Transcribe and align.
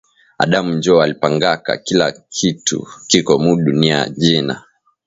Adamu 0.37 0.73
njo 0.73 1.01
alipangaka 1.01 1.71
kila 1.85 2.07
kitu 2.35 2.87
kiko 3.09 3.33
mu 3.43 3.55
dunia 3.65 4.09
jina 4.17 4.55